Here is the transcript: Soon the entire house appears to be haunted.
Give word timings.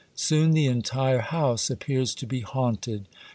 Soon 0.15 0.49
the 0.53 0.65
entire 0.65 1.19
house 1.19 1.69
appears 1.69 2.15
to 2.15 2.25
be 2.25 2.39
haunted. 2.39 3.07